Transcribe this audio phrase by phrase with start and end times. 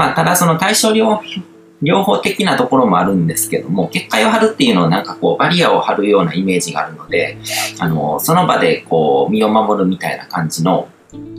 [0.00, 1.20] まあ、ただその対症療
[1.82, 7.36] 療法的なところもあるんですけども、結界を張るっていうのはなんかこうバリアを張るようなイメージがあるので、
[7.78, 10.88] あの、その場でこう身を守るみたいな感じの、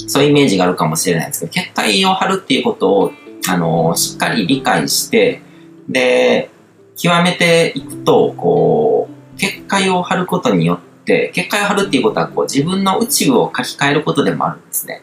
[0.07, 3.11] そういうイメージがあるかもしれないんですけど、結界を張るっていうことを、
[3.50, 5.41] あの、しっかり理解して、
[5.89, 6.51] で、
[6.96, 15.01] 極めていくと、こう、結界を張ることによって、結界を張るっていうことはこう自分の宇宙を書き換えることでもあるんですね。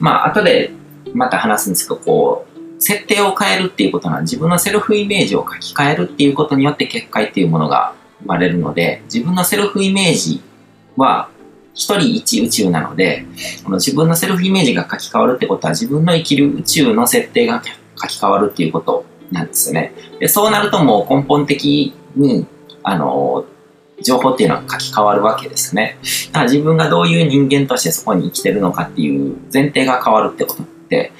[0.00, 0.70] まあ、後で
[1.12, 2.53] また話すんですけど、こう、
[2.84, 10.42] 設定を変えるっていうことは自分のセルフイメージを書き換えるっていうことによって結界っていうものが生まれるので、自分のセルフイメージ
[10.94, 11.30] は
[11.72, 13.24] 一人一宇宙なので、
[13.64, 17.62] この自分のセルフイメージが書き換わるってことは自分の生きる宇宙の設定が
[17.96, 19.94] 書き換わるっていうことなんですよね。
[20.20, 22.46] でそうなるともう根本的に、
[22.82, 23.46] あの、
[24.02, 25.96] 情報っていうのは書き換わるわけですね。
[26.32, 31.12] だから自分がどういう人間としてそこに生きてるのかっていう前提が変わるってことって、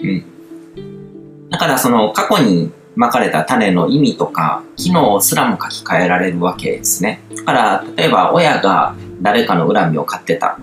[0.00, 0.24] うん、
[1.62, 7.20] からその過去に巻かれた種の意味とか機能すらも書き換えられるわけですね。
[7.36, 10.58] だから例えば親が誰かの恨みを買ってた。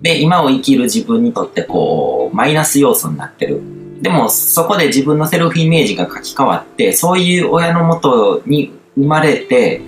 [0.00, 3.60] で、今を生きる自分にとってこうマイナス要素になってる。
[4.00, 9.82] でもそこで自分のセルフイメージが書き換わって、そういう親のもとに生まれて、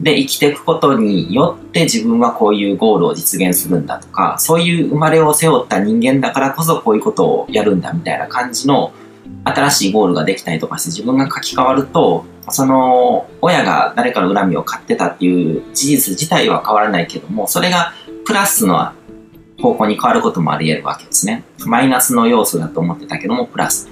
[0.00, 8.92] で、生きていくことによって自分はこういうゴールを実現するんだとか、そういう生まれを背負った人間だからこそこういうことをやるんだみたいな感じの
[9.44, 17.92] 新しいゴールができたりとかして自分が書き換わると、その親が誰かの恨みを買ってたっていう事実自体は変わらないけども、それが
[18.24, 18.92] プラスの
[19.60, 21.44] 方向に変わることもあり得るわけですね。
[21.66, 23.88] マイナスの要素だと思ってたけども、プラス。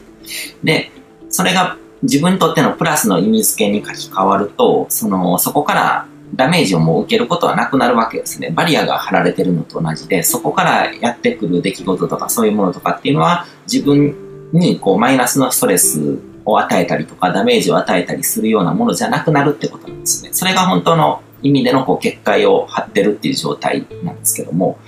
[0.62, 0.90] で、
[1.28, 8.50] それが自分にとってのプラスの意味付けに書き換わると、その、そこからダメージをもう受けることはなくなるわけですね。
[8.50, 20.30] バリアが張られてるのと同じで、そこからやってくる出来事とかそういうものとかっていうのは自分にこうマイナスのストレスを与えたりとかダメージを与えたりするようなものじゃなくなるってことなんですね。
[20.32, 24.78] それが本当の意味でのこう結界を張ってるっていう状態なんですけども。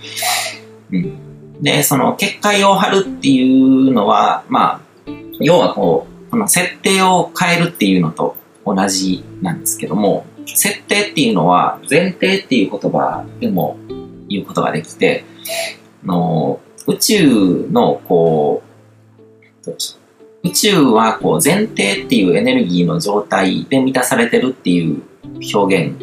[0.90, 3.42] うん、で、その結界を張るってい
[3.88, 5.10] うのは、まあ、
[5.40, 13.76] 要はこう、この設定を変えるっていうのと同じなんですけども、設定っていうのは前提っていう言葉でも
[14.28, 15.24] 言うことができて、
[16.04, 18.61] の宇宙のこう
[20.42, 25.02] 宇宙はこう前提っていうエネルギーの状態で満たされてるっていう
[25.54, 25.96] 表現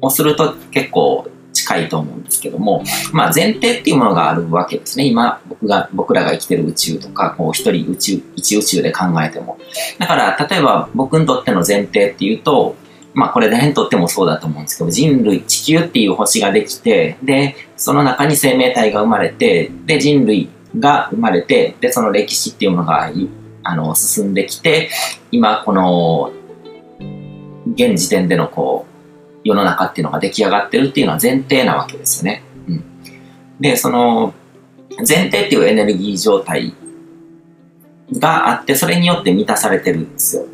[0.00, 2.82] をすると結構近いと思うんですけども、
[3.12, 5.06] まあ前提っていうものがあるわけですね。
[5.06, 9.58] 今僕が、僕らが生きてる宇宙とか、こう一人宇宙、一宇宙で考えても。
[9.98, 12.74] だから例えば僕にとっての前提っていうと、
[13.14, 23.10] まあこれ誰にとってもそうだと思うんですけど、人類、地球っていう星ができて、で、その中に生命体が生まれて、で、人類が生まれて、で、その歴史っていうものが、
[23.62, 24.90] あの、進んできて、
[25.30, 26.32] 今、この、
[27.74, 32.42] 現時点でのこう、世の中っていうのが出来上がってるっていうのは前提なわけですよね。
[32.68, 32.84] うん。
[33.60, 34.34] で、その、
[34.98, 36.74] 前提っていうエネルギー状態
[38.18, 40.46] があって、それによって満たされてるんですよ。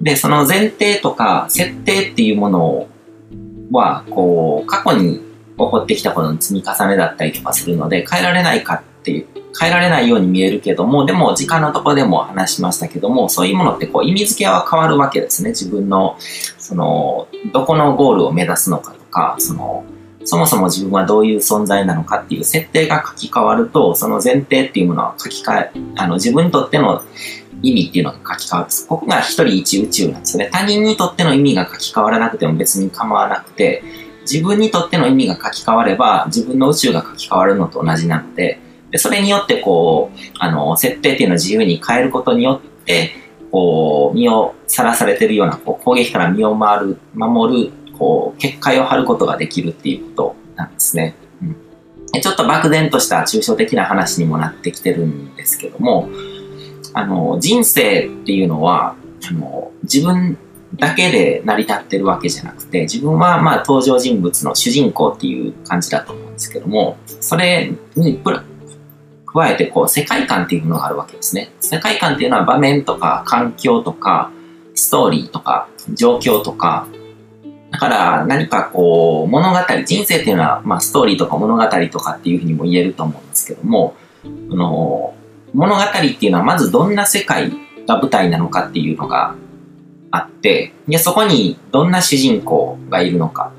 [0.00, 2.86] で、その前提とか設定っていうもの
[3.70, 5.22] は、こう、過去に起
[5.56, 9.26] こってきたことの積み重ねだったりとかするので、変えられないかっていう、
[9.58, 15.50] 変えられないように見えるけども、でも時間のところでも話しましたけども、そういうものってこう意味付けは変わるわけですね。
[15.50, 16.16] 自分の、
[16.58, 19.84] その、どこのゴールを目指すのかとか、その、
[20.24, 27.02] そもそも自分はどういう存在なのかっていう設定が書き換わると、その前提っていうものは書き換え、あの、自分にとっての
[27.62, 28.86] 意味っていうのが書き換わる。
[28.88, 30.50] ここが一人一宇宙なんですよね。
[30.52, 33.84] 他人にとっての意味が書き換わらなくても別に構わなくて、
[34.22, 43.12] 自分にとっての意味が書き換われば、自分の宇宙が書き換わるのと同じなので、でそれによってこう、あの、設定っていうのを自由に変えることによって、
[43.50, 51.14] こう、身をさらされてるような、こう、攻撃から身を回る、守る、こう、結界を張ることができるっていうことなんですね。
[51.42, 56.08] うん、ちょっと漠然とした抽象的な話にもなってきてるんですけども、
[56.94, 58.94] あの、人生っていうのは、
[59.28, 60.38] あの、自分
[60.74, 68.44] だけで成り立ってるわけじゃなくて、自分はまあ登場人物の主人公っていう感じだと思うんですけども、それにプラ
[69.36, 71.52] 加えてこう世界観っていうものがあるわけですね。
[71.60, 74.30] 世界観っていうのは場面とか環境とか
[74.74, 76.88] ストーリーとか状況とか
[77.70, 83.94] だから何かこう物語、人生っていうのはまあストーリーとか物語とかっていうふうにも言えると思うんですけども、
[84.24, 85.14] あの
[85.52, 87.52] 物語っていうのはまずどんな世界
[87.86, 89.34] が舞台なのかっていうのが
[90.10, 93.52] あって、でそこにどんな主人公がいるのか。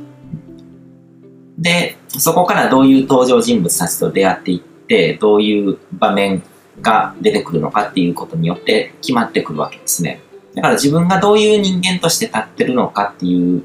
[1.60, 6.42] で、そこからどういう登場人物たちと出会っていってって、どういう場面
[6.82, 10.22] が出てくるのかっていうことによって決まってくるわけですね。
[10.56, 13.64] だから自分がどういう人間として立ってるのかっていう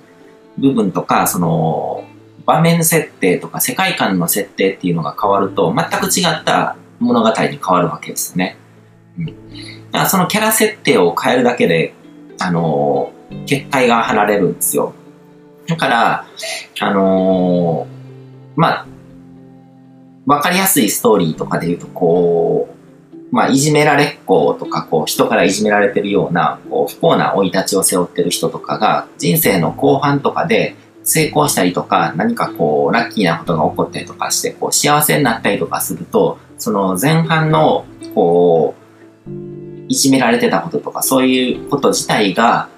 [0.59, 2.05] 部分とか、その、
[2.45, 8.57] 場面設定とか世界観の設定っていうのが変わると、全く違った物語に変わるわけですね。
[9.17, 9.27] うん。
[9.27, 11.95] だからそのキャラ設定を変えるだけで、
[12.41, 13.13] あの、
[13.47, 14.93] 結界が張られるんですよ。
[15.69, 16.27] だから、
[16.81, 18.87] あのー、まあ、
[20.27, 38.83] わかりやすいストーリーとかで言うと、こう、まあ、いじめられっ子とか、こう、人からいじめられてるような、こう、不幸な生い立ちを背負ってる人とかが、人生の後半とかで成功したりとか、何かこう、ラッキーなことが起こったりとかして、こう、幸せになったりとかすると、その前半の、こう、
[39.89, 42.69] いじめられてたこととか、そういうこと自体が、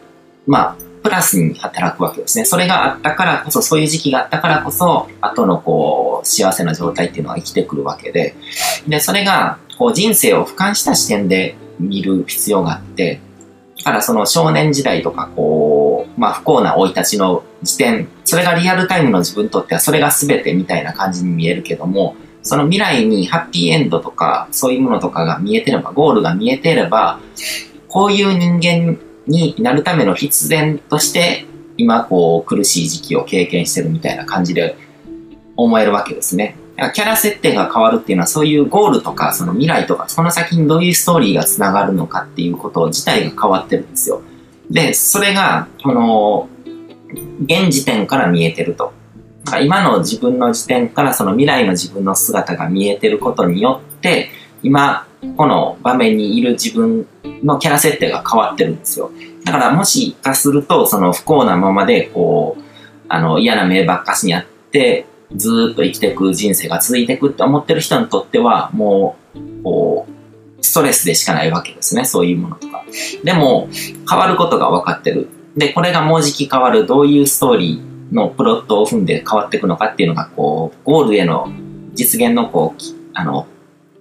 [0.47, 2.47] まあ、プラスに働くわけですね。
[2.47, 8.35] それがあったからこそ、そういう時期があったからこそ、後のこう、幸せな状態っていうのは生きてくるわけで、
[8.89, 13.21] で、それが、こう、人生を俯瞰した視点で見る必要があって、
[13.77, 27.21] だからその少年時代とか、こう、まあ不幸な生い立ちの時点、それがリアルタイムの自分にとってはそれが全てみたいな感じに見えるけども、その未来にハッピーエンドとか、そういうものとかが見えてれば、ゴールが見えてれば、
[27.89, 34.77] こういう人間になるための必然として、今こう苦しい時期を経験してるみたいな感じで
[35.57, 36.57] 思えるわけですね。
[36.93, 44.23] キャラ設定が変わるっていうのはそういうゴールとかその未来とかその先にどういうストーリーが繋がるのかっていうこと自体が変わってるんですよ。
[44.71, 46.49] で、それが、この、
[47.45, 48.93] 現時点から見えてると。
[49.63, 54.31] 今の自分の時点からその未来の自分の姿が見えてることによって、
[54.63, 55.07] 今、
[55.37, 57.07] この場面にいる自分
[57.43, 59.11] のキャラ設定が変わってるんですよ。
[59.45, 62.63] だからもしかすると、その不幸なままで、こう、
[63.09, 72.05] あの、嫌な目ばっかしにあって、ずっと生きていく人生が続いていくって思ってる人にとっては、もう、こう、ストレスでしかないわけですね。
[72.05, 72.85] そういうものとか。
[73.23, 73.69] でも、
[74.09, 75.29] 変わることが分かってる。
[75.57, 81.49] で、これがもうじき変わる、どういうストーリーのプロットを踏んで変わっていくのかっていうのが、こう、ゴールへの
[81.95, 82.83] 実現の、こう、
[83.13, 83.47] あの、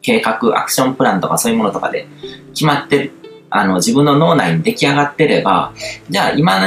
[0.03, 2.07] 計画、アクションプランとかそういうものとかで
[2.53, 3.11] 決まってる、
[3.49, 5.73] あの、自分の脳内に出来上がってれば、
[6.09, 6.59] じゃあ今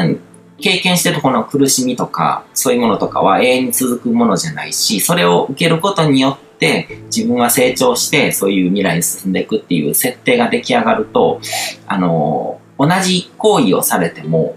[0.60, 11.40] 経験してるこの苦しみとか、そういうものとかは永遠に続くものじゃないし、それを受けることによって自分は成長してそういう未来に進んでいくっていう設定が出来上がると、
[11.86, 14.56] あの、同じ行為をされても、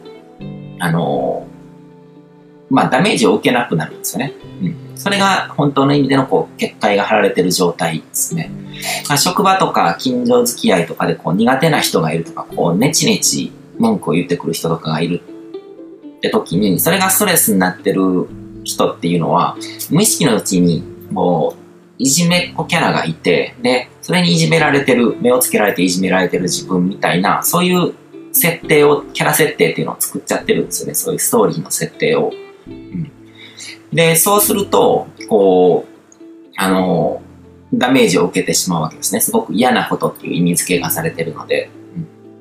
[0.80, 1.48] あの、
[2.70, 4.34] まあダメージを受けなくなるんですよね。
[4.62, 4.88] うん。
[5.00, 8.51] それが本当の意味でのこう結界が張られてる状態ですね。
[9.07, 15.22] まあ職場とか近所付き合いとかでこう苦手な人がいるとか、こうネチネチ文句を言ってくる人とかがいる
[16.18, 18.28] って時に、それがストレスになってる
[18.66, 19.57] 人っていうのは、
[19.90, 21.60] 無意識のうちに、もう、
[21.98, 27.94] いじめっ子キャラがいて、で、それにいじめられてる、目をつけられていじめられてる自分みたいな、そういう
[28.34, 30.94] 設定を、キャラ設定っていうのを作っちゃってるんですよね。
[30.94, 32.31] そういうストーリーの設定を。
[32.68, 33.12] うん、
[33.94, 37.21] で、そうすると、こう、あの、
[37.74, 39.21] ダメージを受けてしまうわけですね。
[39.21, 41.69] すごく嫌なことっていう意味付けがされてるので。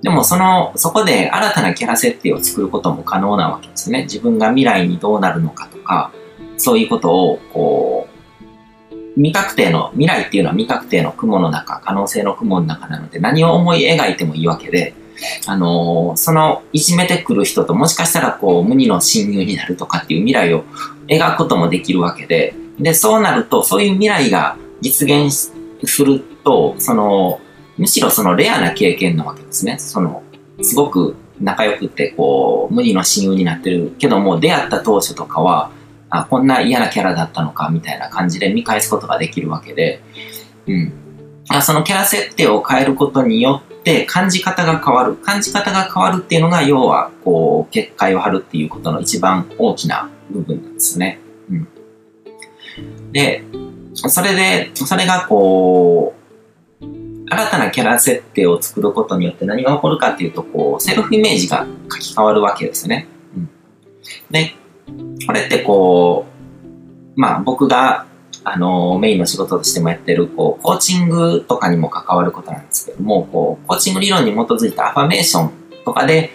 [0.02, 4.02] でもその、そこで新たなキャラ設定を作ることも可能なわけですね。
[4.02, 6.12] 自分が未来にどうなるのかとか、
[6.56, 8.18] そういうことを、こう、
[9.16, 14.94] 未確定の、未来っていうのは未確定の雲の中、可能性の雲の中なので、何を思い描いてもいいわけで、
[15.46, 20.64] あのー、その、いじめてくる人ともしかしたらこう、無二の親友になるとかっていう未来を
[21.06, 25.52] 描くこともできるわけで、で、そうなると、そういう未来が実現
[25.84, 27.40] すると、その、
[27.76, 29.78] むしろそのレアな経験なわけですね。
[29.78, 30.22] その、
[30.62, 35.70] すごく仲良くて、こう、無理の親友になってるけども、出会った当初とかは、
[36.10, 40.00] あ、こんな嫌なキャラだったのか、みたいな感じで見返すことができるわけで、
[40.66, 40.92] うん。
[41.48, 43.62] あそのキャラ設定を変えることによ
[43.94, 45.16] って、感じ方が変わる。
[45.16, 51.18] 感じ方が変わるっていうのが、要は、こう、結界を張るっていうことの一番大きな部分なんですね。
[51.50, 51.68] うん。
[53.12, 53.44] で、
[53.94, 56.18] それで、それがこう、
[57.30, 63.06] 新たなキャラ設定を作ることによって何が起こるかっていうと、こう、セルフイメージが書き換わるわけですね。
[63.36, 63.50] うん、
[64.30, 64.54] で、
[65.26, 66.26] これってこ
[67.16, 68.06] う、まあ僕が、
[68.52, 75.52] あの、メインの仕事としてもやってる、こう、コーチングとかにも関わることなんですけども、こう、コーチング理論に基づいたアファメーション
[75.84, 76.30] とかで、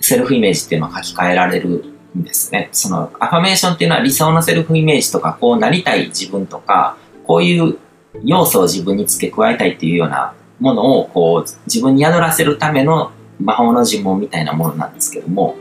[0.00, 1.84] セルフイメージっていうのは書き換えられる
[2.16, 2.68] んですね。
[2.72, 6.96] その、アファメーションっていうのは理想のセルフイメージとか、こうなりたい自分とか、
[7.26, 7.78] こういう
[8.24, 15.56] 要素を自分に付け加えたいっていうようなものをこう自分に宿らせるための魔法の呪文みたいなものなんですけども、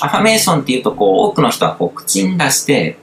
[0.00, 2.98] アファメーションっていうとこう多くの人はこう口に出して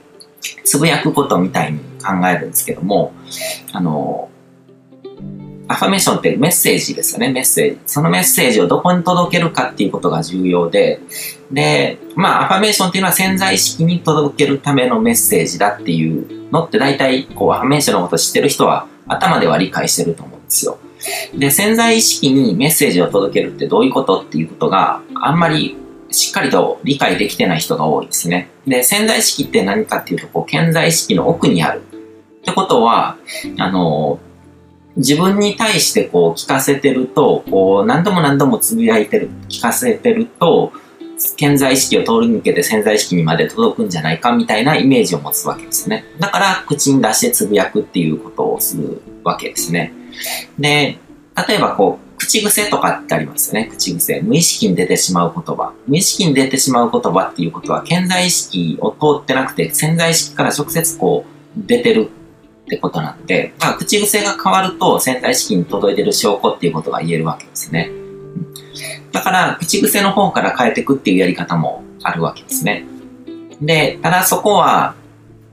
[0.64, 3.12] つぶやくことみたいに考えるんですけども、
[3.72, 4.30] あの、
[5.68, 7.80] アファメーションってメッセージですよね、メッセージ。
[7.86, 11.00] そのメッセージをどこに届けるかっていうことが重要で、
[11.52, 20.78] で、まあ、アファメーションっていうのは潜在意識に届けるためのメッセージだっていうのって大体、こう、アファメーションのこと知ってる人は頭では理解してると思うんですよ。
[21.36, 25.76] で、潜在意識にメッセージを届けるってどういうことっていうことがあんまり
[26.10, 28.48] しっかりと理解できてない人が多いですね。
[28.66, 31.82] で、潜在意識って何かっていうと、こう、潜在意識の奥にある。
[31.82, 33.16] ってことは、
[33.58, 34.18] あの、
[34.96, 40.72] 自分に対してこう聞かせてると、こう何度も何度もつぶやいてる、聞かせてると、
[41.16, 46.04] 潜在意識を通り抜けて潜在意識にまで届くんじゃないかみたいなイメージを持つわけですね。
[46.18, 49.92] だから口に出してつぶやくっていうことをするわけですね。
[50.58, 50.98] で、
[51.48, 53.68] 例えばこう、口癖とかってありますよね。
[53.68, 54.20] 口癖。
[54.20, 55.72] 無意識に出てしまう言葉。
[55.86, 62.10] 無意識に出てしまう言葉っていうことは、潜在意識を通ってなくて、潜在意識から直接こう、出てる
[62.66, 67.90] ってことなんで、まあ、口癖が変わると潜在意識に届いてる証拠っていうことが言えるわけですね。
[69.12, 72.84] だから、口癖の方から変えていくっていうやり方もあるわけですね。
[73.62, 74.94] で、ただそこは、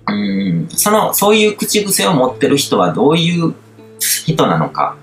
[0.06, 3.54] うん、その、そういう口癖を持ってる人はどういう
[4.00, 4.98] 人なのか、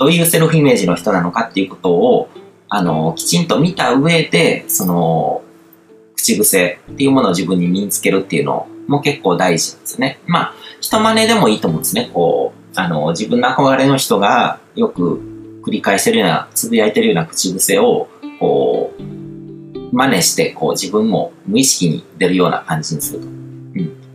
[0.00, 2.30] どういうセルフイメージの人なのかっていうことを、
[2.70, 5.42] あの、きちんと見た上で、その、
[6.16, 10.18] 口癖っていうものを自分に身につけるっていうのも結構大事ですね。
[10.26, 12.10] まあ、人真似でもいいと思うんですね。
[12.14, 15.20] こう、あの、自分の憧れの人がよく
[15.66, 19.02] 繰り返してるような、つぶやいてるような口癖を、こう、
[19.94, 23.39] 真似して、こう、自分も無意識に出るような感じにすると。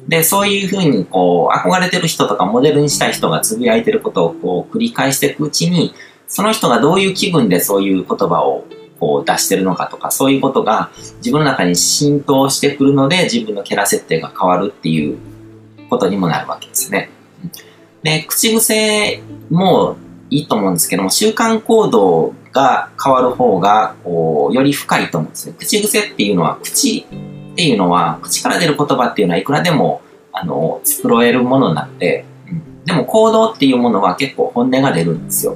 [0.08, 5.94] で、そういうふうに、こう、憧れてる人とかモデルにしたい人がつぶやいてることを、こう、繰り返していくうちに、
[6.28, 8.66] その人がどういう気分でそういう言葉を
[9.00, 15.18] こう出してるのかとか、そういうことが自分の中に浸透してくるので、自分のキャラ設定が変わるっていう
[15.90, 17.10] ことにもなるわけですね。
[18.04, 19.98] で、口癖も
[20.30, 25.56] いいと思うんですけども、習慣行動が変わる方が、こう、より深いと思うんですね。
[25.58, 27.06] 口癖っていうのは、口
[27.56, 30.02] っていうのは、口から出る言葉っていうのはいくらでも、
[30.34, 32.26] あの、作れるものなんで、
[32.84, 35.56] でも行動っていうものは結構本音が出るんですよ。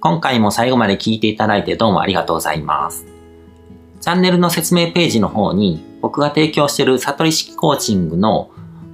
[0.00, 3.04] 今回も最後まで聞いていただいてどうもありがとうございます。
[4.00, 8.52] チャンネルの説明ページの方に僕が提供している悟り式コーチングの